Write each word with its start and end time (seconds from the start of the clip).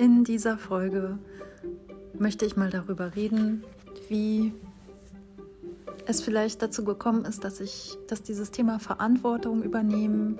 In 0.00 0.24
dieser 0.24 0.56
Folge 0.56 1.18
möchte 2.18 2.46
ich 2.46 2.56
mal 2.56 2.70
darüber 2.70 3.14
reden, 3.16 3.64
wie 4.08 4.54
es 6.06 6.22
vielleicht 6.22 6.62
dazu 6.62 6.84
gekommen 6.84 7.26
ist, 7.26 7.44
dass 7.44 7.60
ich, 7.60 7.98
dass 8.08 8.22
dieses 8.22 8.50
Thema 8.50 8.78
Verantwortung 8.78 9.62
übernehmen, 9.62 10.38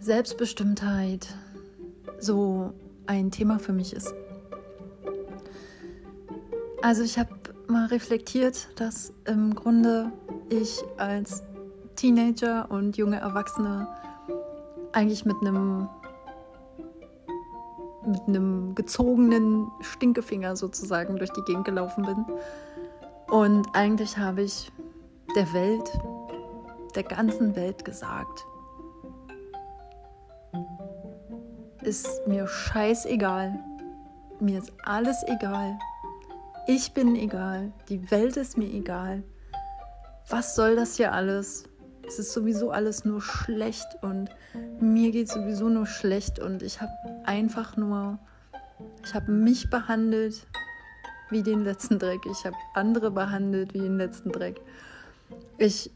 Selbstbestimmtheit 0.00 1.28
so 2.18 2.72
ein 3.06 3.30
Thema 3.30 3.58
für 3.58 3.74
mich 3.74 3.92
ist. 3.92 4.14
Also 6.80 7.02
ich 7.02 7.18
habe 7.18 7.34
mal 7.68 7.84
reflektiert, 7.88 8.68
dass 8.76 9.12
im 9.26 9.54
Grunde 9.54 10.10
ich 10.48 10.82
als 10.96 11.42
Teenager 11.96 12.70
und 12.70 12.96
junge 12.96 13.20
Erwachsene 13.20 13.86
eigentlich 14.92 15.26
mit 15.26 15.36
einem 15.42 15.90
mit 18.06 18.22
einem 18.26 18.74
gezogenen 18.74 19.70
Stinkefinger 19.80 20.56
sozusagen 20.56 21.16
durch 21.16 21.32
die 21.32 21.42
Gegend 21.42 21.64
gelaufen 21.64 22.04
bin. 22.04 22.24
Und 23.28 23.66
eigentlich 23.74 24.16
habe 24.16 24.42
ich 24.42 24.70
der 25.34 25.52
Welt, 25.52 25.90
der 26.94 27.02
ganzen 27.02 27.56
Welt 27.56 27.84
gesagt, 27.84 28.46
ist 31.82 32.26
mir 32.26 32.46
scheißegal. 32.46 33.58
Mir 34.40 34.58
ist 34.58 34.72
alles 34.84 35.22
egal. 35.26 35.78
Ich 36.66 36.92
bin 36.94 37.14
egal. 37.14 37.72
Die 37.88 38.10
Welt 38.10 38.36
ist 38.36 38.58
mir 38.58 38.68
egal. 38.68 39.22
Was 40.28 40.56
soll 40.56 40.74
das 40.74 40.96
hier 40.96 41.12
alles? 41.12 41.64
Es 42.06 42.18
ist 42.18 42.32
sowieso 42.32 42.70
alles 42.70 43.04
nur 43.04 43.20
schlecht 43.20 43.86
und 44.02 44.30
mir 44.80 45.10
geht 45.10 45.28
sowieso 45.28 45.68
nur 45.68 45.86
schlecht 45.86 46.38
und 46.38 46.62
ich 46.62 46.80
habe 46.80 46.92
einfach 47.24 47.76
nur, 47.76 48.18
ich 49.04 49.14
habe 49.14 49.30
mich 49.30 49.70
behandelt 49.70 50.46
wie 51.30 51.42
den 51.42 51.64
letzten 51.64 51.98
Dreck. 51.98 52.20
Ich 52.30 52.44
habe 52.44 52.56
andere 52.74 53.10
behandelt 53.10 53.74
wie 53.74 53.80
den 53.80 53.96
letzten 53.96 54.30
Dreck. 54.30 54.60
Ich 55.58 55.90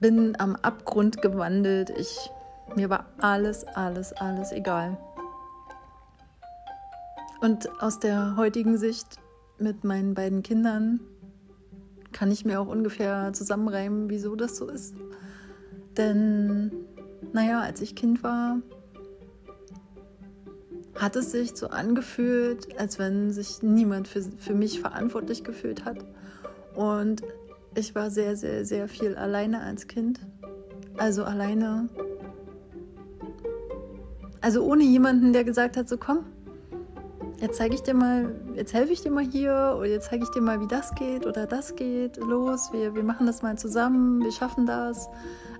bin 0.00 0.38
am 0.40 0.56
Abgrund 0.56 1.20
gewandelt. 1.20 1.90
Ich, 1.90 2.30
mir 2.74 2.88
war 2.88 3.06
alles, 3.18 3.64
alles, 3.64 4.12
alles 4.14 4.52
egal. 4.52 4.96
Und 7.40 7.68
aus 7.82 7.98
der 7.98 8.36
heutigen 8.36 8.78
Sicht 8.78 9.18
mit 9.58 9.84
meinen 9.84 10.14
beiden 10.14 10.42
Kindern 10.42 11.00
kann 12.12 12.30
ich 12.30 12.44
mir 12.44 12.60
auch 12.60 12.68
ungefähr 12.68 13.32
zusammenreimen, 13.34 14.08
wieso 14.08 14.36
das 14.36 14.56
so 14.56 14.68
ist. 14.68 14.94
Denn, 15.96 16.72
naja, 17.32 17.60
als 17.60 17.80
ich 17.80 17.94
Kind 17.94 18.22
war, 18.22 18.60
hat 20.96 21.16
es 21.16 21.32
sich 21.32 21.56
so 21.56 21.68
angefühlt, 21.68 22.78
als 22.78 22.98
wenn 22.98 23.30
sich 23.32 23.62
niemand 23.62 24.08
für, 24.08 24.22
für 24.22 24.54
mich 24.54 24.80
verantwortlich 24.80 25.44
gefühlt 25.44 25.84
hat. 25.84 26.04
Und 26.74 27.22
ich 27.74 27.94
war 27.94 28.10
sehr, 28.10 28.36
sehr, 28.36 28.64
sehr 28.64 28.88
viel 28.88 29.16
alleine 29.16 29.60
als 29.62 29.86
Kind. 29.86 30.20
Also 30.96 31.24
alleine. 31.24 31.88
Also 34.40 34.64
ohne 34.64 34.84
jemanden, 34.84 35.32
der 35.32 35.44
gesagt 35.44 35.76
hat, 35.76 35.88
so 35.88 35.96
komm, 35.96 36.26
jetzt 37.44 37.58
zeige 37.58 37.74
ich 37.74 37.82
dir 37.82 37.92
mal, 37.92 38.34
jetzt 38.54 38.72
helfe 38.72 38.94
ich 38.94 39.02
dir 39.02 39.10
mal 39.10 39.22
hier 39.22 39.74
oder 39.76 39.86
jetzt 39.86 40.08
zeige 40.08 40.24
ich 40.24 40.30
dir 40.30 40.40
mal, 40.40 40.60
wie 40.60 40.66
das 40.66 40.94
geht 40.94 41.26
oder 41.26 41.46
das 41.46 41.76
geht. 41.76 42.16
Los, 42.16 42.72
wir, 42.72 42.94
wir 42.94 43.02
machen 43.02 43.26
das 43.26 43.42
mal 43.42 43.58
zusammen, 43.58 44.24
wir 44.24 44.32
schaffen 44.32 44.64
das. 44.64 45.10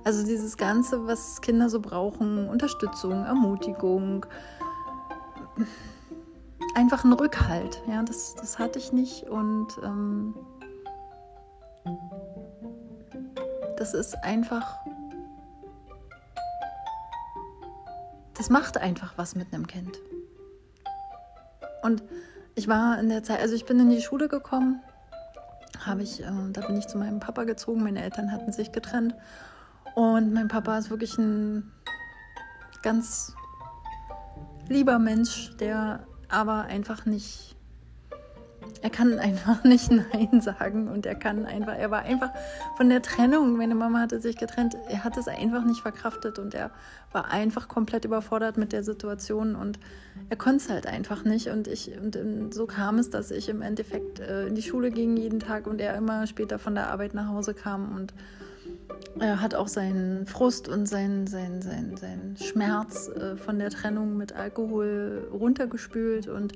Also 0.02 0.24
dieses 0.24 0.56
Ganze, 0.56 1.06
was 1.06 1.42
Kinder 1.42 1.68
so 1.68 1.80
brauchen, 1.80 2.48
Unterstützung, 2.48 3.12
Ermutigung, 3.26 4.24
einfach 6.74 7.04
ein 7.04 7.12
Rückhalt. 7.12 7.82
Ja, 7.86 8.02
das, 8.02 8.34
das 8.34 8.58
hatte 8.58 8.78
ich 8.78 8.94
nicht 8.94 9.24
und 9.24 9.68
ähm, 9.84 10.34
das 13.76 13.92
ist 13.92 14.14
einfach, 14.24 14.78
das 18.32 18.48
macht 18.48 18.78
einfach 18.78 19.18
was 19.18 19.34
mit 19.34 19.52
einem 19.52 19.66
Kind. 19.66 19.98
Und 21.84 22.02
ich 22.54 22.66
war 22.66 22.98
in 22.98 23.10
der 23.10 23.22
Zeit, 23.22 23.40
also 23.40 23.54
ich 23.54 23.66
bin 23.66 23.78
in 23.78 23.90
die 23.90 24.00
Schule 24.00 24.26
gekommen, 24.28 24.80
habe 25.84 26.02
ich, 26.02 26.22
äh, 26.22 26.32
da 26.50 26.62
bin 26.62 26.78
ich 26.78 26.86
zu 26.86 26.96
meinem 26.96 27.20
Papa 27.20 27.44
gezogen, 27.44 27.82
meine 27.82 28.02
Eltern 28.02 28.32
hatten 28.32 28.52
sich 28.52 28.72
getrennt. 28.72 29.14
Und 29.94 30.32
mein 30.32 30.48
Papa 30.48 30.78
ist 30.78 30.88
wirklich 30.88 31.18
ein 31.18 31.70
ganz 32.82 33.34
lieber 34.66 34.98
Mensch, 34.98 35.54
der 35.58 36.06
aber 36.30 36.62
einfach 36.62 37.04
nicht, 37.04 37.53
er 38.84 38.90
kann 38.90 39.18
einfach 39.18 39.64
nicht 39.64 39.90
Nein 39.90 40.42
sagen 40.42 40.88
und 40.88 41.06
er 41.06 41.14
kann 41.14 41.46
einfach, 41.46 41.74
er 41.74 41.90
war 41.90 42.02
einfach 42.02 42.30
von 42.76 42.90
der 42.90 43.00
Trennung, 43.00 43.56
meine 43.56 43.74
Mama 43.74 44.00
hatte 44.00 44.20
sich 44.20 44.36
getrennt, 44.36 44.76
er 44.90 45.04
hat 45.04 45.16
es 45.16 45.26
einfach 45.26 45.64
nicht 45.64 45.80
verkraftet 45.80 46.38
und 46.38 46.54
er 46.54 46.70
war 47.10 47.30
einfach 47.30 47.66
komplett 47.66 48.04
überfordert 48.04 48.58
mit 48.58 48.72
der 48.72 48.84
Situation 48.84 49.56
und 49.56 49.78
er 50.28 50.36
konnte 50.36 50.56
es 50.58 50.68
halt 50.68 50.86
einfach 50.86 51.24
nicht 51.24 51.48
und 51.48 51.66
ich, 51.66 51.92
und 51.98 52.52
so 52.52 52.66
kam 52.66 52.98
es, 52.98 53.08
dass 53.08 53.30
ich 53.30 53.48
im 53.48 53.62
Endeffekt 53.62 54.20
äh, 54.20 54.48
in 54.48 54.54
die 54.54 54.62
Schule 54.62 54.90
ging 54.90 55.16
jeden 55.16 55.40
Tag 55.40 55.66
und 55.66 55.80
er 55.80 55.96
immer 55.96 56.26
später 56.26 56.58
von 56.58 56.74
der 56.74 56.90
Arbeit 56.90 57.14
nach 57.14 57.28
Hause 57.28 57.54
kam 57.54 57.96
und 57.96 58.12
er 59.18 59.40
hat 59.40 59.54
auch 59.54 59.68
seinen 59.68 60.26
Frust 60.26 60.68
und 60.68 60.86
seinen, 60.86 61.26
seinen, 61.26 61.62
seinen, 61.62 61.96
seinen 61.96 62.36
Schmerz 62.36 63.08
äh, 63.08 63.36
von 63.36 63.58
der 63.58 63.70
Trennung 63.70 64.16
mit 64.16 64.34
Alkohol 64.34 65.28
runtergespült. 65.32 66.26
Und 66.26 66.54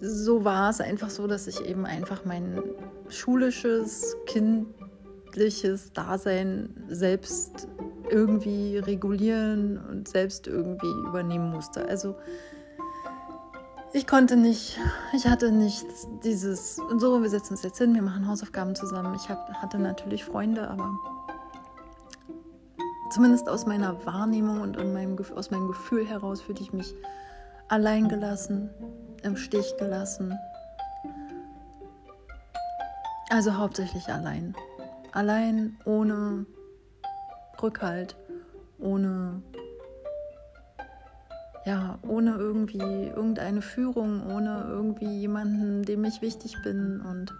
so 0.00 0.44
war 0.44 0.70
es 0.70 0.80
einfach 0.80 1.10
so, 1.10 1.26
dass 1.26 1.46
ich 1.46 1.64
eben 1.64 1.86
einfach 1.86 2.24
mein 2.24 2.62
schulisches, 3.08 4.16
kindliches 4.26 5.92
Dasein 5.92 6.70
selbst 6.88 7.68
irgendwie 8.10 8.78
regulieren 8.78 9.78
und 9.88 10.08
selbst 10.08 10.46
irgendwie 10.46 10.90
übernehmen 11.06 11.50
musste. 11.50 11.86
Also 11.86 12.16
ich 13.92 14.06
konnte 14.06 14.36
nicht, 14.36 14.78
ich 15.14 15.26
hatte 15.26 15.50
nicht 15.50 15.86
dieses, 16.22 16.78
und 16.78 17.00
so, 17.00 17.22
wir 17.22 17.30
setzen 17.30 17.54
uns 17.54 17.62
jetzt 17.62 17.78
hin, 17.78 17.94
wir 17.94 18.02
machen 18.02 18.28
Hausaufgaben 18.28 18.74
zusammen. 18.74 19.14
Ich 19.14 19.28
hab, 19.28 19.50
hatte 19.54 19.78
natürlich 19.78 20.24
Freunde, 20.24 20.68
aber 20.68 20.98
zumindest 23.10 23.48
aus 23.48 23.66
meiner 23.66 24.04
Wahrnehmung 24.04 24.60
und 24.60 24.76
meinem, 24.92 25.16
aus 25.34 25.50
meinem 25.50 25.68
Gefühl 25.68 26.06
heraus 26.06 26.42
fühlte 26.42 26.62
ich 26.62 26.72
mich 26.72 26.94
allein 27.68 28.08
gelassen, 28.08 28.70
im 29.22 29.36
Stich 29.36 29.76
gelassen. 29.78 30.36
Also 33.30 33.56
hauptsächlich 33.56 34.08
allein. 34.08 34.54
Allein 35.12 35.76
ohne 35.84 36.46
Rückhalt, 37.62 38.16
ohne 38.78 39.42
ja, 41.66 41.98
ohne 42.00 42.30
irgendwie 42.36 42.78
irgendeine 42.78 43.60
Führung, 43.60 44.26
ohne 44.26 44.64
irgendwie 44.68 45.20
jemanden, 45.20 45.82
dem 45.82 46.02
ich 46.04 46.22
wichtig 46.22 46.56
bin 46.62 47.02
und 47.02 47.34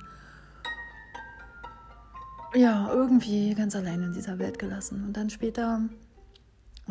ja, 2.55 2.91
irgendwie 2.93 3.55
ganz 3.55 3.75
allein 3.75 4.03
in 4.03 4.13
dieser 4.13 4.39
Welt 4.39 4.59
gelassen. 4.59 5.05
Und 5.07 5.17
dann 5.17 5.31
später 5.31 5.81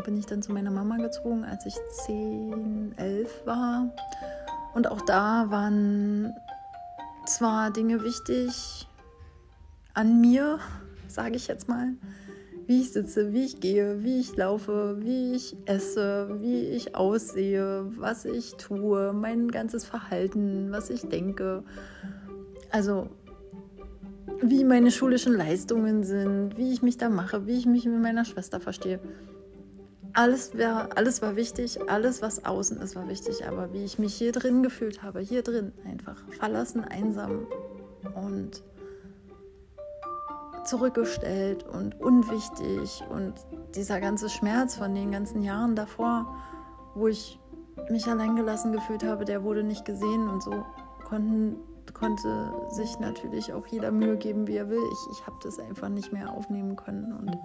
bin 0.03 0.17
ich 0.17 0.25
dann 0.25 0.41
zu 0.41 0.51
meiner 0.51 0.71
Mama 0.71 0.97
gezogen, 0.97 1.43
als 1.43 1.65
ich 1.65 1.75
10, 2.05 2.93
11 2.97 3.45
war. 3.45 3.93
Und 4.73 4.89
auch 4.89 5.01
da 5.01 5.49
waren 5.49 6.33
zwar 7.25 7.71
Dinge 7.71 8.03
wichtig 8.03 8.87
an 9.93 10.21
mir, 10.21 10.59
sage 11.07 11.35
ich 11.35 11.47
jetzt 11.47 11.67
mal, 11.67 11.93
wie 12.67 12.81
ich 12.81 12.91
sitze, 12.91 13.31
wie 13.31 13.45
ich 13.45 13.61
gehe, 13.61 14.03
wie 14.03 14.19
ich 14.19 14.35
laufe, 14.35 14.97
wie 14.99 15.33
ich 15.33 15.55
esse, 15.65 16.37
wie 16.41 16.65
ich 16.67 16.95
aussehe, 16.95 17.85
was 17.97 18.25
ich 18.25 18.55
tue, 18.55 19.13
mein 19.13 19.49
ganzes 19.49 19.85
Verhalten, 19.85 20.71
was 20.71 20.89
ich 20.89 21.07
denke. 21.07 21.63
Also 22.69 23.09
wie 24.41 24.63
meine 24.63 24.91
schulischen 24.91 25.33
Leistungen 25.33 26.03
sind, 26.03 26.57
wie 26.57 26.73
ich 26.73 26.81
mich 26.81 26.97
da 26.97 27.09
mache, 27.09 27.47
wie 27.47 27.57
ich 27.57 27.65
mich 27.65 27.85
mit 27.85 28.01
meiner 28.01 28.25
Schwester 28.25 28.59
verstehe. 28.59 28.99
Alles, 30.17 30.57
war, 30.57 30.89
alles 30.95 31.21
war 31.21 31.35
wichtig, 31.35 31.79
alles, 31.91 32.23
was 32.23 32.43
außen 32.43 32.81
ist, 32.81 32.95
war 32.95 33.07
wichtig. 33.07 33.47
Aber 33.47 33.71
wie 33.71 33.83
ich 33.83 33.99
mich 33.99 34.15
hier 34.15 34.31
drin 34.31 34.63
gefühlt 34.63 35.03
habe, 35.03 35.19
hier 35.19 35.43
drin 35.43 35.73
einfach 35.85 36.17
verlassen, 36.39 36.83
einsam 36.83 37.45
und 38.15 38.63
zurückgestellt 40.65 41.63
und 41.67 42.01
unwichtig 42.01 43.03
und 43.11 43.35
dieser 43.75 44.01
ganze 44.01 44.27
Schmerz 44.27 44.75
von 44.75 44.95
den 44.95 45.11
ganzen 45.11 45.43
Jahren 45.43 45.75
davor, 45.75 46.35
wo 46.95 47.07
ich 47.07 47.39
mich 47.91 48.07
alleingelassen 48.07 48.71
gefühlt 48.71 49.03
habe, 49.03 49.23
der 49.23 49.43
wurde 49.43 49.63
nicht 49.63 49.85
gesehen 49.85 50.27
und 50.27 50.41
so 50.41 50.65
konnten 51.05 51.57
konnte 51.93 52.51
sich 52.71 52.99
natürlich 52.99 53.53
auch 53.53 53.67
jeder 53.67 53.91
Mühe 53.91 54.17
geben, 54.17 54.47
wie 54.47 54.57
er 54.57 54.67
will. 54.67 54.81
Ich, 54.91 55.19
ich 55.19 55.27
habe 55.27 55.37
das 55.43 55.59
einfach 55.59 55.89
nicht 55.89 56.11
mehr 56.11 56.31
aufnehmen 56.31 56.75
können. 56.75 57.13
Und 57.13 57.37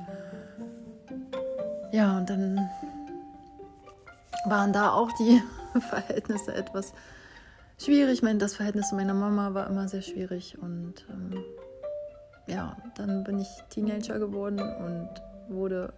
ja, 1.93 2.17
und 2.19 2.29
dann 2.29 2.69
waren 4.47 4.73
da 4.73 4.91
auch 4.93 5.11
die 5.13 5.41
Verhältnisse 5.81 6.55
etwas 6.55 6.93
schwierig. 7.79 8.23
Mein, 8.23 8.39
das 8.39 8.57
Verhältnis 8.57 8.89
zu 8.89 8.97
meiner 8.97 9.15
Mama 9.15 9.55
war 9.55 9.69
immer 9.69 9.89
sehr 9.89 10.03
schwierig 10.03 10.59
und 10.61 11.07
ähm, 11.11 11.45
ja, 12.47 12.77
dann 12.97 13.25
bin 13.25 13.39
ich 13.39 13.49
Teenager 13.71 14.19
geworden 14.19 14.59
und 14.59 15.09
wurde 15.49 15.93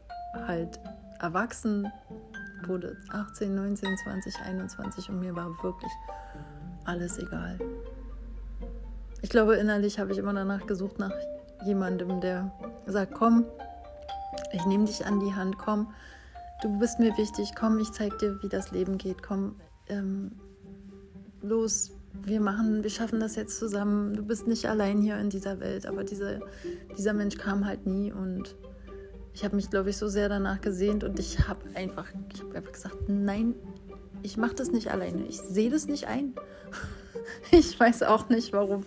halt 0.47 0.79
erwachsen, 1.21 1.91
wurde 2.67 2.97
18, 3.11 3.55
19, 3.55 3.97
20, 4.05 4.35
21 4.41 5.09
und 5.09 5.21
mir 5.21 5.35
war 5.35 5.51
wirklich 5.63 5.93
alles 6.85 7.19
egal. 7.19 7.59
Ich 9.23 9.31
glaube, 9.31 9.57
innerlich 9.57 9.99
habe 9.99 10.13
ich 10.13 10.19
immer 10.19 10.35
danach 10.35 10.67
gesucht 10.67 10.99
nach 10.99 11.13
jemandem, 11.65 12.21
der 12.21 12.53
sagt, 12.87 13.15
komm, 13.15 13.47
ich 14.53 14.65
nehme 14.67 14.85
dich 14.85 15.07
an 15.07 15.21
die 15.21 15.35
Hand, 15.35 15.59
komm, 15.59 15.93
du 16.63 16.79
bist 16.79 16.99
mir 16.99 17.17
wichtig, 17.17 17.55
komm, 17.59 17.79
ich 17.79 17.93
zeig 17.93 18.19
dir, 18.19 18.39
wie 18.43 18.49
das 18.49 18.71
Leben 18.71 18.99
geht, 18.99 19.23
komm, 19.23 19.57
ähm, 19.89 20.33
los, 21.43 21.93
wir 22.23 22.41
machen, 22.41 22.83
wir 22.83 22.91
schaffen 22.91 23.21
das 23.21 23.37
jetzt 23.37 23.59
zusammen. 23.59 24.15
Du 24.15 24.25
bist 24.25 24.47
nicht 24.47 24.67
allein 24.67 25.01
hier 25.01 25.19
in 25.19 25.31
dieser 25.31 25.61
Welt, 25.61 25.87
aber 25.87 26.05
diese, 26.05 26.41
dieser 26.97 27.13
Mensch 27.13 27.37
kam 27.37 27.67
halt 27.67 27.87
nie 27.87 28.13
und 28.13 28.55
ich 29.35 29.45
habe 29.45 29.57
mich, 29.57 29.69
glaube 29.69 29.91
ich, 29.91 29.97
so 29.97 30.09
sehr 30.09 30.29
danach 30.29 30.61
gesehnt 30.61 31.03
und 31.03 31.19
ich 31.19 31.49
habe 31.49 31.61
einfach, 31.75 32.07
ich 32.33 32.41
habe 32.41 32.55
einfach 32.55 32.73
gesagt, 32.73 33.09
nein, 33.09 33.55
ich 34.23 34.37
mache 34.37 34.55
das 34.55 34.71
nicht 34.71 34.91
alleine. 34.91 35.27
Ich 35.27 35.41
sehe 35.41 35.71
das 35.71 35.87
nicht 35.87 36.07
ein. 36.07 36.35
ich 37.51 37.79
weiß 37.79 38.05
auch 38.05 38.29
nicht 38.29 38.53
warum, 38.53 38.85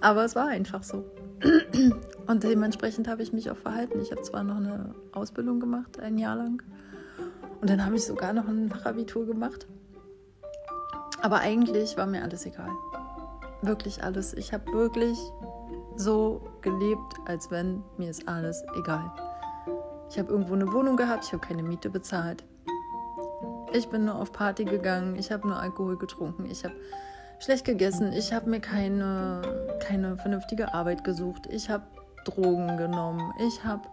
aber 0.00 0.24
es 0.24 0.36
war 0.36 0.48
einfach 0.48 0.82
so. 0.82 1.04
und 2.28 2.44
dementsprechend 2.44 3.08
habe 3.08 3.22
ich 3.22 3.32
mich 3.32 3.50
auch 3.50 3.56
verhalten. 3.56 4.00
Ich 4.00 4.12
habe 4.12 4.22
zwar 4.22 4.44
noch 4.44 4.56
eine 4.56 4.94
Ausbildung 5.12 5.58
gemacht, 5.58 5.98
ein 5.98 6.18
Jahr 6.18 6.36
lang, 6.36 6.62
und 7.60 7.68
dann 7.68 7.84
habe 7.84 7.96
ich 7.96 8.04
sogar 8.04 8.32
noch 8.32 8.46
ein 8.46 8.68
Fachabitur 8.68 9.26
gemacht. 9.26 9.66
Aber 11.20 11.40
eigentlich 11.40 11.96
war 11.96 12.06
mir 12.06 12.22
alles 12.22 12.46
egal. 12.46 12.70
Wirklich 13.62 14.04
alles. 14.04 14.34
Ich 14.34 14.52
habe 14.52 14.72
wirklich 14.72 15.18
so 15.96 16.48
gelebt, 16.62 17.14
als 17.26 17.50
wenn 17.50 17.82
mir 17.96 18.10
ist 18.10 18.28
alles 18.28 18.62
egal. 18.78 19.10
Ich 20.10 20.18
habe 20.18 20.30
irgendwo 20.30 20.54
eine 20.54 20.72
Wohnung 20.72 20.96
gehabt, 20.96 21.24
ich 21.24 21.32
habe 21.32 21.44
keine 21.44 21.62
Miete 21.62 21.90
bezahlt. 21.90 22.44
Ich 23.72 23.88
bin 23.88 24.04
nur 24.04 24.14
auf 24.14 24.32
Party 24.32 24.64
gegangen, 24.64 25.16
ich 25.16 25.30
habe 25.32 25.46
nur 25.46 25.58
Alkohol 25.58 25.98
getrunken, 25.98 26.46
ich 26.46 26.64
habe 26.64 26.74
schlecht 27.38 27.66
gegessen, 27.66 28.12
ich 28.12 28.32
habe 28.32 28.48
mir 28.48 28.60
keine, 28.60 29.42
keine 29.80 30.16
vernünftige 30.16 30.72
Arbeit 30.72 31.04
gesucht, 31.04 31.46
ich 31.50 31.68
habe 31.68 31.84
Drogen 32.28 32.76
genommen, 32.76 33.32
ich 33.38 33.64
habe 33.64 33.88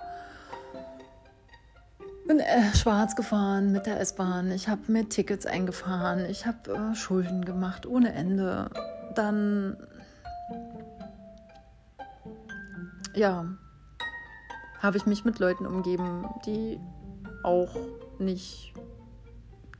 bin 2.28 2.40
äh, 2.40 2.76
schwarz 2.76 3.16
gefahren 3.16 3.72
mit 3.72 3.86
der 3.86 4.00
S-Bahn, 4.00 4.52
ich 4.52 4.68
habe 4.68 4.92
mir 4.92 5.08
Tickets 5.08 5.46
eingefahren, 5.46 6.26
ich 6.26 6.46
habe 6.46 6.74
äh, 6.74 6.96
Schulden 6.96 7.46
gemacht 7.46 7.86
ohne 7.86 8.14
Ende. 8.14 8.70
Dann, 9.14 9.78
ja, 13.14 13.46
habe 14.81 14.98
ich 14.98 15.06
mich 15.06 15.24
mit 15.24 15.40
Leuten 15.40 15.66
umgeben, 15.66 16.28
die 16.46 16.80
auch 17.44 17.76
nicht, 18.18 18.74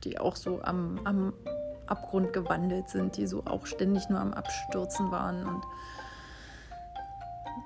die 0.04 0.18
auch 0.18 0.36
so 0.36 0.62
am, 0.62 1.00
am 1.04 1.32
Abgrund 1.86 2.32
gewandelt 2.32 2.88
sind, 2.88 3.16
die 3.16 3.26
so 3.26 3.44
auch 3.44 3.66
ständig 3.66 4.08
nur 4.08 4.20
am 4.20 4.32
Abstürzen 4.32 5.10
waren 5.10 5.44
und 5.44 5.64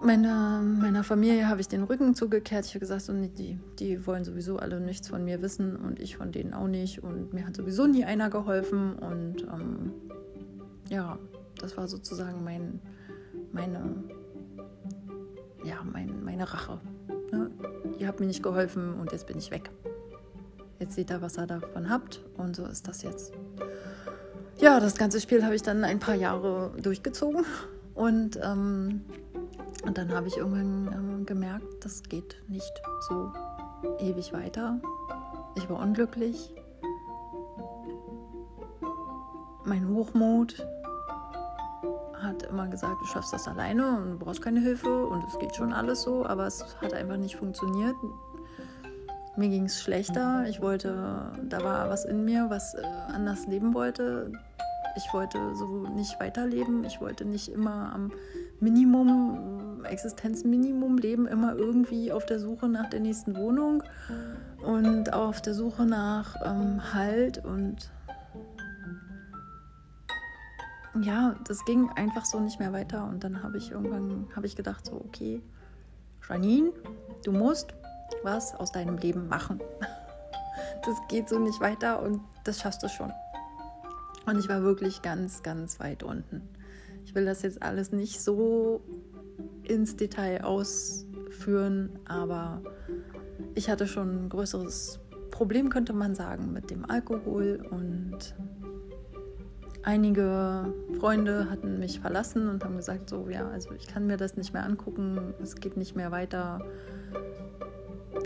meine, 0.03 0.63
meiner 0.81 1.05
Familie 1.05 1.49
habe 1.49 1.61
ich 1.61 1.69
den 1.69 1.83
Rücken 1.83 2.15
zugekehrt. 2.15 2.65
Ich 2.67 2.73
habe 2.73 2.81
gesagt, 2.81 3.03
so, 3.03 3.13
die, 3.13 3.59
die 3.79 4.07
wollen 4.07 4.25
sowieso 4.25 4.59
alle 4.59 4.81
nichts 4.81 5.09
von 5.09 5.25
mir 5.25 5.43
wissen 5.43 5.77
und 5.77 6.01
ich 6.01 6.17
von 6.17 6.33
denen 6.33 6.55
auch 6.55 6.69
nicht. 6.69 7.03
Und 7.03 7.33
mir 7.33 7.47
hat 7.47 7.57
sowieso 7.57 7.87
nie 7.87 8.05
einer 8.05 8.31
geholfen. 8.31 8.95
Und 8.95 9.43
ähm, 9.43 9.93
ja, 10.89 11.19
das 11.59 11.77
war 11.77 11.89
sozusagen 11.89 12.43
mein, 12.45 12.81
meine, 13.53 14.05
ja, 15.65 15.77
mein, 15.85 16.25
meine 16.25 16.53
Rache. 16.53 16.81
Ne? 17.33 17.51
Ihr 17.99 18.09
habt 18.09 18.21
mir 18.21 18.27
nicht 18.27 18.43
geholfen 18.43 18.95
und 18.95 19.13
jetzt 19.13 19.27
bin 19.27 19.39
ich 19.39 19.51
weg. 19.51 19.71
Jetzt 20.79 20.95
seht 20.95 21.11
ihr, 21.11 21.21
was 21.21 21.39
ihr 21.39 21.47
davon 21.47 21.91
habt. 21.91 22.25
Und 22.37 22.57
so 22.57 22.65
ist 22.65 22.89
das 22.89 23.03
jetzt. 23.03 23.33
Ja, 24.59 24.81
das 24.81 24.97
ganze 24.97 25.21
Spiel 25.21 25.45
habe 25.45 25.55
ich 25.55 25.63
dann 25.63 25.85
ein 25.85 25.99
paar 25.99 26.15
Jahre 26.15 26.73
durchgezogen. 26.83 27.45
Und 27.95 28.39
ähm, 28.43 29.03
und 29.91 29.99
dann 29.99 30.15
habe 30.15 30.29
ich 30.29 30.37
irgendwann 30.37 31.21
äh, 31.21 31.25
gemerkt, 31.25 31.85
das 31.85 32.05
geht 32.05 32.37
nicht 32.47 32.81
so 33.09 33.33
ewig 33.99 34.33
weiter. 34.33 34.79
Ich 35.57 35.69
war 35.69 35.81
unglücklich. 35.81 36.55
Mein 39.65 39.89
Hochmut 39.89 40.65
hat 42.23 42.45
immer 42.45 42.69
gesagt, 42.69 43.01
du 43.01 43.07
schaffst 43.07 43.33
das 43.33 43.49
alleine 43.49 43.99
und 43.99 44.11
du 44.13 44.19
brauchst 44.25 44.43
keine 44.43 44.61
Hilfe 44.61 45.07
und 45.07 45.25
es 45.27 45.37
geht 45.41 45.57
schon 45.57 45.73
alles 45.73 46.03
so, 46.03 46.25
aber 46.25 46.47
es 46.47 46.77
hat 46.81 46.93
einfach 46.93 47.17
nicht 47.17 47.35
funktioniert. 47.35 47.97
Mir 49.37 49.49
ging 49.49 49.65
es 49.65 49.83
schlechter. 49.83 50.45
Ich 50.49 50.63
wollte, 50.63 51.33
da 51.49 51.65
war 51.65 51.91
was 51.91 52.05
in 52.05 52.25
mir, 52.25 52.49
was 52.49 52.75
äh, 52.75 52.83
anders 53.13 53.49
leben 53.49 53.75
wollte. 53.75 54.31
Ich 54.97 55.13
wollte 55.13 55.39
so 55.57 55.67
nicht 55.97 56.21
weiterleben. 56.21 56.85
Ich 56.85 57.01
wollte 57.01 57.25
nicht 57.25 57.49
immer 57.49 57.93
am 57.93 58.13
Minimum, 58.61 59.50
Existenzminimum 59.85 60.99
leben, 60.99 61.27
immer 61.27 61.55
irgendwie 61.55 62.13
auf 62.13 62.27
der 62.27 62.39
Suche 62.39 62.69
nach 62.69 62.89
der 62.91 63.01
nächsten 63.01 63.37
Wohnung 63.37 63.83
und 64.63 65.13
auf 65.13 65.41
der 65.41 65.55
Suche 65.55 65.85
nach 65.85 66.37
ähm, 66.45 66.93
Halt 66.93 67.45
und 67.45 67.91
ja, 71.03 71.37
das 71.47 71.65
ging 71.65 71.89
einfach 71.95 72.25
so 72.25 72.41
nicht 72.41 72.59
mehr 72.59 72.73
weiter 72.73 73.05
und 73.05 73.23
dann 73.23 73.43
habe 73.43 73.59
ich 73.59 73.71
irgendwann 73.71 74.27
habe 74.35 74.47
ich 74.47 74.57
gedacht 74.57 74.87
so 74.87 75.01
okay, 75.07 75.41
Janine, 76.29 76.73
du 77.25 77.33
musst 77.33 77.75
was 78.23 78.55
aus 78.55 78.73
deinem 78.73 78.99
Leben 78.99 79.29
machen. 79.29 79.61
Das 80.85 80.97
geht 81.09 81.29
so 81.29 81.39
nicht 81.39 81.61
weiter 81.61 82.03
und 82.03 82.23
das 82.45 82.59
schaffst 82.59 82.83
du 82.83 82.89
schon. 82.89 83.13
Und 84.27 84.39
ich 84.39 84.49
war 84.49 84.63
wirklich 84.63 85.03
ganz, 85.03 85.43
ganz 85.43 85.79
weit 85.79 86.03
unten. 86.03 86.49
Ich 87.05 87.15
will 87.15 87.27
das 87.27 87.43
jetzt 87.43 87.63
alles 87.63 87.93
nicht 87.93 88.21
so 88.21 88.81
ins 89.71 89.97
Detail 89.97 90.43
ausführen, 90.43 91.91
aber 92.05 92.61
ich 93.55 93.71
hatte 93.71 93.87
schon 93.87 94.25
ein 94.25 94.29
größeres 94.29 94.99
Problem, 95.31 95.71
könnte 95.71 95.93
man 95.93 96.15
sagen, 96.15 96.53
mit 96.53 96.71
dem 96.71 96.91
Alkohol 96.91 97.65
und 97.71 98.35
einige 99.85 100.75
Freunde 100.99 101.49
hatten 101.49 101.79
mich 101.79 102.01
verlassen 102.01 102.49
und 102.49 102.65
haben 102.65 102.77
gesagt, 102.77 103.09
so 103.09 103.29
ja, 103.29 103.49
also 103.49 103.73
ich 103.73 103.87
kann 103.87 104.07
mir 104.09 104.17
das 104.17 104.37
nicht 104.37 104.53
mehr 104.53 104.65
angucken, 104.65 105.35
es 105.41 105.55
geht 105.55 105.77
nicht 105.77 105.95
mehr 105.95 106.11
weiter. 106.11 106.61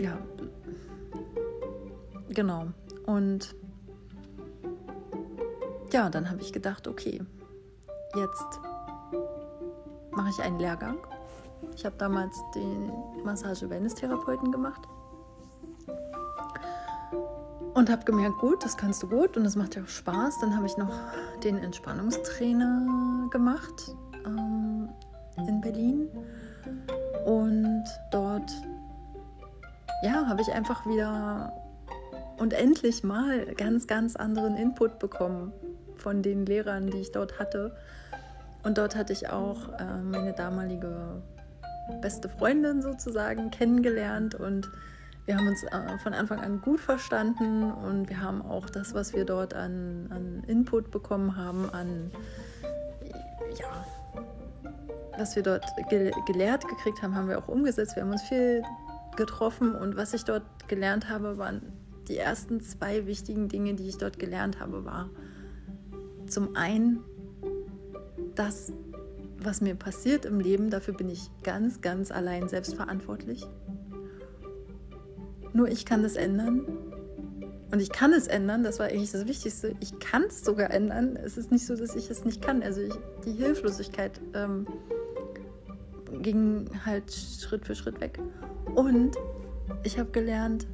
Ja, 0.01 0.17
genau. 2.29 2.65
Und 3.05 3.55
ja, 5.93 6.09
dann 6.09 6.29
habe 6.29 6.41
ich 6.41 6.51
gedacht, 6.51 6.87
okay, 6.87 7.21
jetzt 8.15 8.59
mache 10.11 10.29
ich 10.31 10.43
einen 10.43 10.59
Lehrgang. 10.59 10.97
Ich 11.75 11.85
habe 11.85 11.95
damals 11.97 12.37
den 12.53 12.91
Massage-Wellness-Therapeuten 13.23 14.51
gemacht 14.51 14.81
und 17.73 17.89
habe 17.89 18.05
gemerkt, 18.05 18.39
gut, 18.39 18.63
das 18.63 18.77
kannst 18.77 19.03
du 19.03 19.07
gut 19.07 19.35
und 19.37 19.43
das 19.43 19.55
macht 19.55 19.75
dir 19.75 19.83
auch 19.83 19.87
Spaß. 19.87 20.39
Dann 20.39 20.55
habe 20.55 20.65
ich 20.65 20.77
noch 20.77 20.93
den 21.43 21.57
Entspannungstrainer 21.57 23.27
gemacht 23.29 23.95
ähm, 24.25 24.89
in 25.47 25.61
Berlin 25.61 26.09
und 27.25 27.83
dort 28.11 28.51
ja, 30.03 30.27
habe 30.27 30.41
ich 30.41 30.53
einfach 30.53 30.85
wieder 30.85 31.51
und 32.37 32.53
endlich 32.53 33.03
mal 33.03 33.45
ganz, 33.55 33.87
ganz 33.87 34.15
anderen 34.15 34.55
Input 34.55 34.99
bekommen 34.99 35.53
von 35.95 36.21
den 36.21 36.45
Lehrern, 36.45 36.87
die 36.87 36.99
ich 36.99 37.11
dort 37.11 37.39
hatte. 37.39 37.75
Und 38.63 38.77
dort 38.77 38.95
hatte 38.95 39.13
ich 39.13 39.29
auch 39.29 39.69
äh, 39.79 40.01
meine 40.01 40.33
damalige 40.33 41.21
beste 42.01 42.29
Freundin 42.29 42.81
sozusagen 42.81 43.51
kennengelernt 43.51 44.35
und 44.35 44.69
wir 45.25 45.37
haben 45.37 45.47
uns 45.47 45.63
äh, 45.63 45.97
von 46.03 46.13
Anfang 46.13 46.39
an 46.39 46.61
gut 46.61 46.79
verstanden 46.79 47.71
und 47.71 48.09
wir 48.09 48.21
haben 48.21 48.41
auch 48.43 48.69
das, 48.69 48.93
was 48.93 49.13
wir 49.13 49.25
dort 49.25 49.53
an, 49.53 50.07
an 50.11 50.43
Input 50.47 50.91
bekommen 50.91 51.35
haben, 51.35 51.69
an 51.71 52.11
ja, 53.59 53.85
was 55.17 55.35
wir 55.35 55.43
dort 55.43 55.65
ge 55.89 56.11
gelehrt 56.27 56.67
gekriegt 56.67 57.01
haben, 57.01 57.15
haben 57.15 57.27
wir 57.27 57.39
auch 57.39 57.47
umgesetzt. 57.47 57.95
Wir 57.95 58.03
haben 58.03 58.11
uns 58.11 58.23
viel 58.23 58.63
getroffen 59.15 59.73
und 59.73 59.95
was 59.95 60.13
ich 60.13 60.25
dort 60.25 60.43
gelernt 60.67 61.09
habe, 61.09 61.37
waren 61.37 61.61
die 62.07 62.17
ersten 62.17 62.61
zwei 62.61 63.07
wichtigen 63.07 63.47
Dinge, 63.47 63.73
die 63.73 63.87
ich 63.87 63.97
dort 63.97 64.19
gelernt 64.19 64.59
habe, 64.59 64.85
war 64.85 65.09
zum 66.27 66.55
einen 66.55 67.03
das, 68.35 68.71
was 69.39 69.61
mir 69.61 69.75
passiert 69.75 70.25
im 70.25 70.39
Leben, 70.39 70.69
dafür 70.69 70.93
bin 70.93 71.09
ich 71.09 71.29
ganz, 71.43 71.81
ganz 71.81 72.11
allein 72.11 72.47
selbst 72.47 72.75
verantwortlich. 72.75 73.45
Nur 75.53 75.67
ich 75.67 75.85
kann 75.85 76.03
das 76.03 76.15
ändern. 76.15 76.65
Und 77.71 77.81
ich 77.81 77.89
kann 77.89 78.13
es 78.13 78.27
ändern, 78.27 78.63
das 78.63 78.79
war 78.79 78.87
eigentlich 78.87 79.11
das 79.11 79.25
Wichtigste. 79.25 79.75
Ich 79.79 79.99
kann 79.99 80.23
es 80.23 80.43
sogar 80.43 80.71
ändern. 80.71 81.17
Es 81.17 81.37
ist 81.37 81.51
nicht 81.51 81.65
so, 81.65 81.75
dass 81.75 81.95
ich 81.95 82.09
es 82.09 82.23
nicht 82.23 82.41
kann. 82.41 82.61
Also 82.61 82.81
ich, 82.81 82.93
die 83.25 83.33
Hilflosigkeit 83.33 84.21
ähm, 84.33 84.65
ging 86.21 86.69
halt 86.85 87.11
Schritt 87.11 87.65
für 87.65 87.75
Schritt 87.75 87.99
weg. 87.99 88.19
Und 88.75 89.15
ich 89.83 89.99
habe 89.99 90.11
gelernt, 90.11 90.67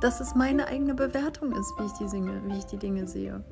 dass 0.00 0.20
es 0.20 0.34
meine 0.34 0.66
eigene 0.66 0.94
Bewertung 0.94 1.52
ist, 1.52 1.74
wie 1.78 1.86
ich 1.86 1.92
die 1.92 2.06
Dinge, 2.06 2.40
wie 2.46 2.58
ich 2.58 2.64
die 2.64 2.78
Dinge 2.78 3.06
sehe. 3.06 3.44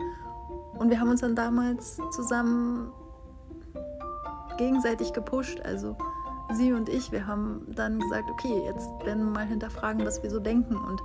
Und 0.78 0.90
wir 0.90 1.00
haben 1.00 1.10
uns 1.10 1.20
dann 1.20 1.34
damals 1.34 1.98
zusammen 2.10 2.92
gegenseitig 4.58 5.12
gepusht. 5.12 5.60
Also 5.64 5.96
sie 6.52 6.72
und 6.72 6.88
ich, 6.88 7.10
wir 7.12 7.26
haben 7.26 7.66
dann 7.74 7.98
gesagt, 7.98 8.30
okay, 8.30 8.62
jetzt 8.66 8.88
werden 9.04 9.24
wir 9.24 9.30
mal 9.30 9.46
hinterfragen, 9.46 10.04
was 10.04 10.22
wir 10.22 10.30
so 10.30 10.40
denken 10.40 10.76
und 10.76 11.00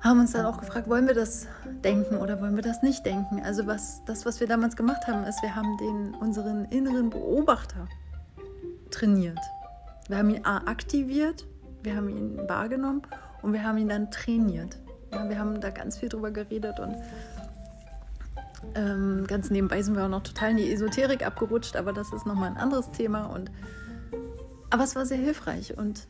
haben 0.00 0.20
uns 0.20 0.32
dann 0.32 0.46
auch 0.46 0.58
gefragt, 0.58 0.88
wollen 0.88 1.06
wir 1.06 1.14
das 1.14 1.46
denken 1.84 2.16
oder 2.16 2.40
wollen 2.40 2.56
wir 2.56 2.62
das 2.62 2.82
nicht 2.82 3.04
denken? 3.04 3.42
Also 3.44 3.66
was 3.66 4.02
das, 4.06 4.24
was 4.24 4.40
wir 4.40 4.46
damals 4.46 4.76
gemacht 4.76 5.06
haben, 5.06 5.24
ist, 5.24 5.42
wir 5.42 5.54
haben 5.54 5.76
den 5.76 6.14
unseren 6.14 6.64
inneren 6.66 7.10
Beobachter 7.10 7.86
trainiert. 8.90 9.38
Wir 10.08 10.18
haben 10.18 10.30
ihn 10.30 10.44
aktiviert, 10.44 11.46
wir 11.82 11.96
haben 11.96 12.08
ihn 12.08 12.48
wahrgenommen 12.48 13.02
und 13.42 13.52
wir 13.52 13.62
haben 13.62 13.76
ihn 13.78 13.88
dann 13.88 14.10
trainiert. 14.10 14.78
Ja, 15.12 15.28
wir 15.28 15.38
haben 15.38 15.60
da 15.60 15.70
ganz 15.70 15.98
viel 15.98 16.08
drüber 16.08 16.30
geredet 16.30 16.80
und 16.80 16.96
ähm, 18.74 19.24
ganz 19.26 19.50
nebenbei 19.50 19.82
sind 19.82 19.96
wir 19.96 20.04
auch 20.04 20.08
noch 20.08 20.22
total 20.22 20.52
in 20.52 20.56
die 20.58 20.72
Esoterik 20.72 21.24
abgerutscht, 21.24 21.76
aber 21.76 21.92
das 21.92 22.12
ist 22.12 22.26
nochmal 22.26 22.50
ein 22.50 22.56
anderes 22.56 22.90
Thema. 22.90 23.26
Und, 23.26 23.50
aber 24.70 24.84
es 24.84 24.94
war 24.96 25.06
sehr 25.06 25.18
hilfreich 25.18 25.76
und 25.76 26.06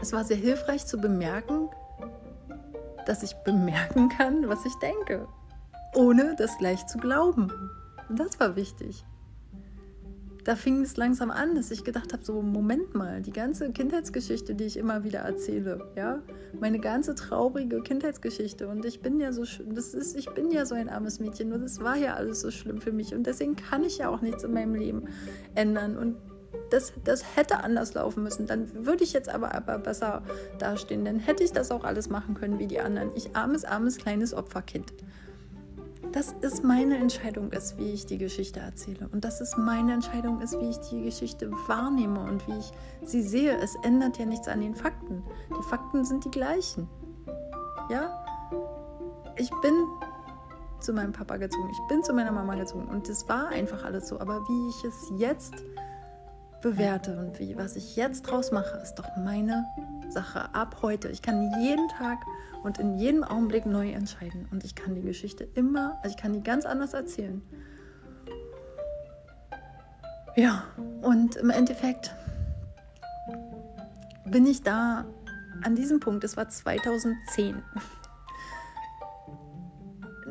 es 0.00 0.12
war 0.12 0.24
sehr 0.24 0.36
hilfreich 0.36 0.86
zu 0.86 0.98
bemerken, 0.98 1.68
dass 3.06 3.22
ich 3.22 3.34
bemerken 3.44 4.08
kann, 4.08 4.48
was 4.48 4.64
ich 4.66 4.74
denke, 4.76 5.26
ohne 5.94 6.36
das 6.36 6.58
gleich 6.58 6.86
zu 6.86 6.98
glauben. 6.98 7.50
Und 8.08 8.18
das 8.18 8.38
war 8.38 8.56
wichtig 8.56 9.04
da 10.46 10.54
fing 10.54 10.82
es 10.82 10.96
langsam 10.96 11.32
an, 11.32 11.56
dass 11.56 11.72
ich 11.72 11.82
gedacht 11.82 12.12
habe, 12.12 12.24
so 12.24 12.40
Moment 12.40 12.94
mal, 12.94 13.20
die 13.20 13.32
ganze 13.32 13.72
Kindheitsgeschichte, 13.72 14.54
die 14.54 14.64
ich 14.64 14.76
immer 14.76 15.02
wieder 15.02 15.18
erzähle, 15.18 15.88
ja, 15.96 16.22
meine 16.60 16.78
ganze 16.78 17.16
traurige 17.16 17.82
Kindheitsgeschichte 17.82 18.68
und 18.68 18.84
ich 18.84 19.00
bin 19.00 19.18
ja 19.18 19.32
so, 19.32 19.42
das 19.42 19.92
ist, 19.92 20.16
ich 20.16 20.30
bin 20.30 20.52
ja 20.52 20.64
so 20.64 20.76
ein 20.76 20.88
armes 20.88 21.18
Mädchen 21.18 21.52
und 21.52 21.64
es 21.64 21.80
war 21.80 21.96
ja 21.96 22.14
alles 22.14 22.42
so 22.42 22.52
schlimm 22.52 22.80
für 22.80 22.92
mich 22.92 23.12
und 23.12 23.26
deswegen 23.26 23.56
kann 23.56 23.82
ich 23.82 23.98
ja 23.98 24.08
auch 24.08 24.20
nichts 24.20 24.44
in 24.44 24.52
meinem 24.52 24.76
Leben 24.76 25.08
ändern 25.56 25.96
und 25.96 26.16
das, 26.70 26.92
das 27.02 27.36
hätte 27.36 27.64
anders 27.64 27.94
laufen 27.94 28.22
müssen. 28.22 28.46
Dann 28.46 28.86
würde 28.86 29.02
ich 29.02 29.12
jetzt 29.12 29.28
aber, 29.28 29.54
aber 29.54 29.78
besser 29.78 30.22
dastehen. 30.58 31.04
Dann 31.04 31.18
hätte 31.18 31.44
ich 31.44 31.52
das 31.52 31.70
auch 31.70 31.84
alles 31.84 32.08
machen 32.08 32.34
können 32.34 32.58
wie 32.58 32.66
die 32.66 32.80
anderen. 32.80 33.10
Ich 33.14 33.36
armes, 33.36 33.64
armes, 33.64 33.98
kleines 33.98 34.32
Opferkind 34.32 34.92
das 36.12 36.32
ist 36.40 36.64
meine 36.64 36.96
Entscheidung 36.96 37.52
ist, 37.52 37.78
wie 37.78 37.92
ich 37.92 38.06
die 38.06 38.18
Geschichte 38.18 38.60
erzähle. 38.60 39.08
Und 39.12 39.24
das 39.24 39.40
ist 39.40 39.56
meine 39.56 39.92
Entscheidung 39.92 40.40
ist, 40.40 40.58
wie 40.60 40.70
ich 40.70 40.78
die 40.78 41.02
Geschichte 41.02 41.50
wahrnehme 41.66 42.20
und 42.20 42.46
wie 42.46 42.58
ich 42.58 42.72
sie 43.02 43.22
sehe. 43.22 43.56
Es 43.58 43.74
ändert 43.82 44.18
ja 44.18 44.26
nichts 44.26 44.48
an 44.48 44.60
den 44.60 44.74
Fakten. 44.74 45.22
Die 45.50 45.68
Fakten 45.68 46.04
sind 46.04 46.24
die 46.24 46.30
gleichen. 46.30 46.88
Ja? 47.90 48.24
Ich 49.36 49.50
bin 49.62 49.74
zu 50.80 50.92
meinem 50.92 51.12
Papa 51.12 51.36
gezogen, 51.36 51.68
ich 51.70 51.88
bin 51.88 52.02
zu 52.02 52.12
meiner 52.12 52.32
Mama 52.32 52.54
gezogen 52.54 52.86
und 52.86 53.08
es 53.08 53.28
war 53.28 53.48
einfach 53.48 53.84
alles 53.84 54.08
so. 54.08 54.20
Aber 54.20 54.40
wie 54.48 54.68
ich 54.68 54.84
es 54.84 55.12
jetzt 55.16 55.54
bewerte 56.66 57.16
und 57.16 57.38
wie, 57.38 57.56
was 57.56 57.76
ich 57.76 57.94
jetzt 57.94 58.22
draus 58.22 58.50
mache, 58.50 58.76
ist 58.78 58.96
doch 58.96 59.16
meine 59.16 59.64
Sache 60.08 60.52
ab 60.52 60.78
heute. 60.82 61.08
Ich 61.10 61.22
kann 61.22 61.60
jeden 61.60 61.86
Tag 61.88 62.18
und 62.64 62.78
in 62.78 62.98
jedem 62.98 63.22
Augenblick 63.22 63.66
neu 63.66 63.92
entscheiden 63.92 64.48
und 64.50 64.64
ich 64.64 64.74
kann 64.74 64.96
die 64.96 65.02
Geschichte 65.02 65.44
immer, 65.54 65.96
also 66.02 66.16
ich 66.16 66.20
kann 66.20 66.32
die 66.32 66.42
ganz 66.42 66.66
anders 66.66 66.92
erzählen. 66.92 67.40
Ja, 70.34 70.64
und 71.02 71.36
im 71.36 71.50
Endeffekt 71.50 72.12
bin 74.24 74.44
ich 74.44 74.64
da 74.64 75.04
an 75.62 75.76
diesem 75.76 76.00
Punkt, 76.00 76.24
es 76.24 76.36
war 76.36 76.48
2010. 76.48 77.62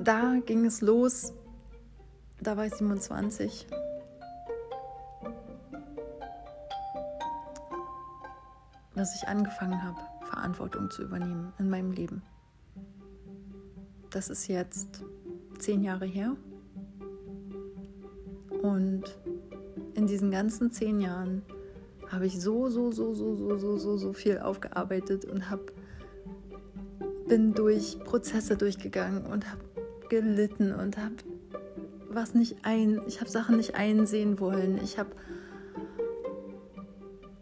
Da 0.03 0.35
ging 0.45 0.65
es 0.65 0.81
los, 0.81 1.31
da 2.41 2.57
war 2.57 2.65
ich 2.65 2.73
27 2.73 3.67
dass 8.95 9.15
ich 9.15 9.27
angefangen 9.27 9.83
habe, 9.83 9.99
Verantwortung 10.25 10.89
zu 10.89 11.03
übernehmen 11.03 11.53
in 11.59 11.69
meinem 11.69 11.91
Leben. 11.91 12.21
Das 14.09 14.29
ist 14.29 14.47
jetzt 14.47 15.03
zehn 15.59 15.83
Jahre 15.83 16.05
her. 16.05 16.35
Und 18.61 19.03
in 19.93 20.07
diesen 20.07 20.31
ganzen 20.31 20.71
zehn 20.71 20.99
Jahren 20.99 21.43
habe 22.09 22.25
ich 22.25 22.41
so, 22.41 22.69
so, 22.69 22.91
so, 22.91 23.13
so, 23.13 23.35
so, 23.35 23.57
so, 23.57 23.77
so, 23.77 23.97
so 23.97 24.13
viel 24.13 24.39
aufgearbeitet 24.39 25.25
und 25.25 25.49
habe 25.49 25.65
bin 27.27 27.53
durch 27.53 27.99
Prozesse 28.03 28.55
durchgegangen 28.55 29.25
und 29.25 29.49
habe 29.49 29.61
gelitten 30.09 30.73
und 30.73 30.97
habe 30.97 31.15
was 32.09 32.33
nicht 32.33 32.57
ein, 32.63 33.01
ich 33.07 33.19
habe 33.19 33.29
Sachen 33.29 33.57
nicht 33.57 33.75
einsehen 33.75 34.39
wollen. 34.39 34.79
Ich 34.83 34.97
habe 34.97 35.09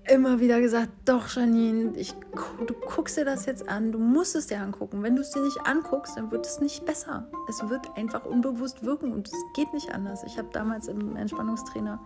immer 0.08 0.40
wieder 0.40 0.60
gesagt, 0.60 0.90
doch 1.06 1.30
Janine, 1.30 1.98
ich, 1.98 2.14
du 2.14 2.74
guckst 2.74 3.18
dir 3.18 3.26
das 3.26 3.46
jetzt 3.46 3.70
an, 3.70 3.92
du 3.92 4.00
musst 4.00 4.36
es 4.36 4.48
dir 4.48 4.60
angucken. 4.60 5.02
Wenn 5.04 5.16
du 5.16 5.22
es 5.22 5.32
dir 5.32 5.42
nicht 5.42 5.60
anguckst, 5.66 6.18
dann 6.18 6.32
wird 6.32 6.46
es 6.46 6.60
nicht 6.60 6.86
besser. 6.86 7.28
Es 7.50 7.68
wird 7.70 7.96
einfach 7.96 8.26
unbewusst 8.26 8.84
wirken 8.84 9.12
und 9.12 9.28
es 9.28 9.34
geht 9.56 9.74
nicht 9.74 9.94
anders. 9.94 10.24
Ich 10.24 10.38
habe 10.38 10.50
damals 10.52 10.88
im 10.88 11.16
Entspannungstrainer 11.16 12.00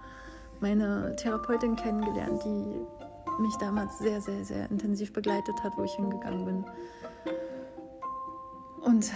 meine 0.59 1.15
Therapeutin 1.15 1.75
kennengelernt, 1.75 2.43
die 2.43 3.41
mich 3.41 3.55
damals 3.57 3.97
sehr, 3.99 4.21
sehr, 4.21 4.43
sehr 4.43 4.69
intensiv 4.69 5.13
begleitet 5.13 5.55
hat, 5.63 5.73
wo 5.77 5.83
ich 5.83 5.93
hingegangen 5.93 6.45
bin. 6.45 6.65
Und 8.81 9.11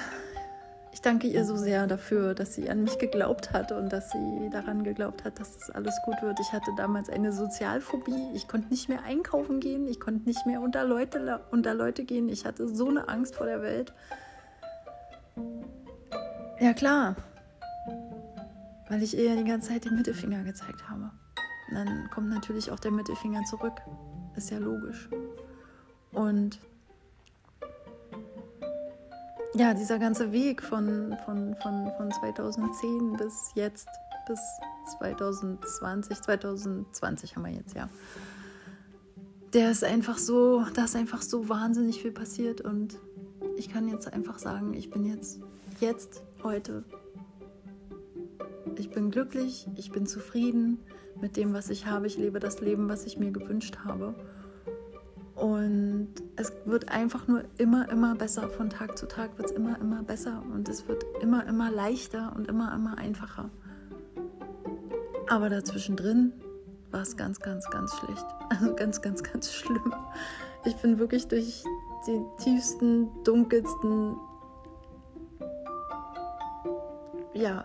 ich 0.94 1.02
danke 1.02 1.28
ihr 1.28 1.46
so 1.46 1.56
sehr 1.56 1.88
dafür, 1.88 2.34
dass 2.34 2.54
sie 2.54 2.70
an 2.70 2.84
mich 2.84 2.98
geglaubt 2.98 3.54
hat 3.54 3.72
und 3.72 3.92
dass 3.94 4.12
sie 4.12 4.50
daran 4.52 4.84
geglaubt 4.84 5.24
hat, 5.24 5.40
dass 5.40 5.58
das 5.58 5.70
alles 5.70 5.96
gut 6.04 6.22
wird. 6.22 6.40
Ich 6.40 6.52
hatte 6.52 6.72
damals 6.76 7.10
eine 7.10 7.32
Sozialphobie. 7.32 8.30
Ich 8.34 8.48
konnte 8.48 8.70
nicht 8.70 8.90
mehr 8.90 9.04
einkaufen 9.04 9.60
gehen. 9.60 9.88
Ich 9.88 10.00
konnte 10.00 10.28
nicht 10.28 10.46
mehr 10.46 10.62
unter 10.62 10.84
Leute, 10.84 11.42
unter 11.52 11.74
Leute 11.74 12.04
gehen. 12.04 12.28
Ich 12.28 12.46
hatte 12.46 12.68
so 12.68 12.90
eine 12.90 13.08
Angst 13.08 13.36
vor 13.36 13.46
der 13.46 13.62
Welt. 13.62 13.94
Ja 16.60 16.74
klar, 16.74 17.16
weil 18.90 19.02
ich 19.02 19.18
ihr 19.18 19.36
die 19.36 19.46
ganze 19.46 19.70
Zeit 19.70 19.86
den 19.86 19.96
Mittelfinger 19.96 20.44
gezeigt 20.44 20.90
habe. 20.90 21.10
Und 21.70 21.76
dann 21.76 22.10
kommt 22.14 22.30
natürlich 22.30 22.70
auch 22.70 22.80
der 22.80 22.92
Mittelfinger 22.92 23.44
zurück. 23.46 23.82
Ist 24.36 24.52
ja 24.52 24.58
logisch. 24.58 25.10
Und 26.12 26.60
ja, 29.54 29.74
dieser 29.74 30.00
ganze 30.00 30.32
Weg 30.32 30.62
von, 30.62 31.18
von, 31.26 31.56
von, 31.62 31.92
von 31.98 32.12
2010 32.12 33.14
bis 33.18 33.52
jetzt, 33.56 33.88
bis 34.28 34.40
2020, 35.00 36.22
2020 36.22 37.36
haben 37.36 37.46
wir 37.46 37.52
jetzt, 37.52 37.76
ja. 37.76 37.90
Der 39.54 39.72
ist 39.72 39.84
einfach 39.84 40.18
so, 40.18 40.64
da 40.74 40.86
ist 40.86 40.96
einfach 40.96 41.22
so 41.22 41.50
wahnsinnig 41.50 42.02
viel 42.02 42.12
passiert 42.12 42.62
und 42.62 42.98
ich 43.58 43.70
kann 43.70 43.90
jetzt 43.90 44.12
einfach 44.12 44.40
sagen, 44.40 44.74
ich 44.74 44.90
bin 44.90 45.06
jetzt, 45.06 45.42
jetzt, 45.82 46.24
heute, 46.42 46.86
ich 48.78 48.90
bin 48.90 49.12
glücklich, 49.12 49.68
ich 49.76 49.92
bin 49.92 50.06
zufrieden 50.06 50.80
mit 51.22 51.38
dem, 51.38 51.54
was 51.54 51.70
ich 51.70 51.86
habe. 51.86 52.08
Ich 52.08 52.18
lebe 52.18 52.40
das 52.40 52.62
Leben, 52.62 52.90
was 52.90 53.06
ich 53.06 53.18
mir 53.18 53.32
gewünscht 53.32 53.80
habe. 53.86 54.16
Und 55.42 56.10
es 56.36 56.54
wird 56.66 56.90
einfach 56.90 57.28
nur 57.28 57.44
immer, 57.58 57.90
immer 57.90 58.14
besser. 58.14 58.48
Von 58.48 58.70
Tag 58.70 58.96
zu 58.96 59.08
Tag 59.08 59.40
wird 59.40 59.50
es 59.50 59.56
immer, 59.56 59.76
immer 59.82 60.04
besser. 60.04 60.44
Und 60.54 60.70
es 60.70 60.88
wird 60.88 61.04
immer, 61.20 61.48
immer 61.48 61.72
leichter 61.72 62.32
und 62.36 62.48
immer, 62.48 62.72
immer 62.76 63.00
einfacher. 63.00 63.50
Aber 65.28 65.50
dazwischen 65.50 65.96
drin 65.96 66.32
war 66.92 67.02
es 67.02 67.18
ganz, 67.18 67.40
ganz, 67.40 67.68
ganz 67.72 67.96
schlecht. 67.96 68.26
Also 68.52 68.76
ganz, 68.76 69.02
ganz, 69.02 69.24
ganz 69.24 69.52
schlimm. 69.52 69.96
Ich 70.66 70.76
bin 70.76 71.00
wirklich 71.00 71.28
durch 71.28 71.64
die 72.06 72.22
tiefsten, 72.44 73.10
dunkelsten, 73.24 74.18
ja, 77.34 77.64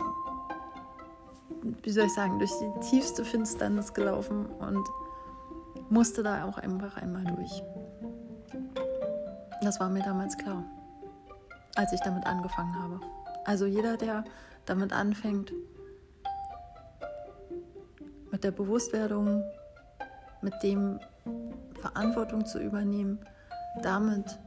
wie 1.82 1.90
soll 1.90 2.06
ich 2.06 2.14
sagen, 2.14 2.38
durch 2.38 2.52
die 2.52 2.88
tiefste 2.88 3.24
Finsternis 3.24 3.92
gelaufen 3.92 4.46
und 4.46 4.88
musste 5.88 6.22
da 6.22 6.44
auch 6.44 6.58
einfach 6.58 6.96
einmal 6.96 7.24
durch. 7.24 7.62
Das 9.62 9.80
war 9.80 9.88
mir 9.88 10.02
damals 10.02 10.36
klar, 10.36 10.64
als 11.74 11.92
ich 11.92 12.00
damit 12.00 12.26
angefangen 12.26 12.74
habe. 12.74 13.00
Also 13.44 13.66
jeder, 13.66 13.96
der 13.96 14.24
damit 14.64 14.92
anfängt, 14.92 15.52
mit 18.30 18.44
der 18.44 18.50
Bewusstwerdung, 18.50 19.44
mit 20.42 20.54
dem 20.62 21.00
Verantwortung 21.80 22.44
zu 22.44 22.58
übernehmen, 22.60 23.18
damit 23.82 24.38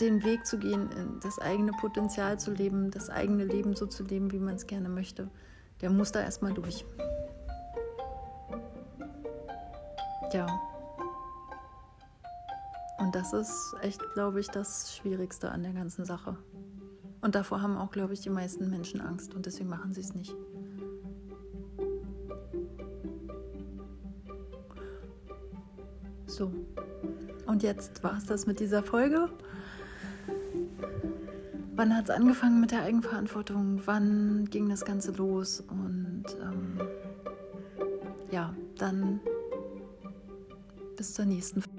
den 0.00 0.24
Weg 0.24 0.44
zu 0.44 0.58
gehen, 0.58 0.88
das 1.22 1.38
eigene 1.38 1.70
Potenzial 1.72 2.38
zu 2.38 2.50
leben, 2.50 2.90
das 2.90 3.10
eigene 3.10 3.44
Leben 3.44 3.76
so 3.76 3.86
zu 3.86 4.02
leben, 4.02 4.32
wie 4.32 4.40
man 4.40 4.56
es 4.56 4.66
gerne 4.66 4.88
möchte, 4.88 5.28
der 5.80 5.90
muss 5.90 6.12
da 6.12 6.20
erstmal 6.20 6.52
durch. 6.52 6.84
Das 13.14 13.32
ist 13.32 13.76
echt, 13.80 14.00
glaube 14.14 14.40
ich, 14.40 14.48
das 14.48 14.96
Schwierigste 14.96 15.50
an 15.50 15.62
der 15.62 15.72
ganzen 15.72 16.04
Sache. 16.04 16.36
Und 17.20 17.34
davor 17.34 17.62
haben 17.62 17.76
auch, 17.76 17.90
glaube 17.90 18.12
ich, 18.12 18.20
die 18.20 18.30
meisten 18.30 18.68
Menschen 18.68 19.00
Angst 19.00 19.34
und 19.34 19.46
deswegen 19.46 19.68
machen 19.68 19.94
sie 19.94 20.00
es 20.00 20.14
nicht. 20.14 20.34
So. 26.26 26.52
Und 27.46 27.62
jetzt 27.62 28.02
war 28.02 28.16
es 28.16 28.26
das 28.26 28.46
mit 28.46 28.58
dieser 28.58 28.82
Folge. 28.82 29.28
Wann 31.76 31.96
hat 31.96 32.08
es 32.08 32.10
angefangen 32.10 32.60
mit 32.60 32.72
der 32.72 32.82
Eigenverantwortung? 32.82 33.80
Wann 33.84 34.48
ging 34.50 34.68
das 34.68 34.84
Ganze 34.84 35.12
los? 35.12 35.60
Und 35.60 36.24
ähm, 36.42 36.80
ja, 38.30 38.54
dann 38.78 39.20
bis 40.96 41.14
zur 41.14 41.26
nächsten 41.26 41.62
Folge. 41.62 41.73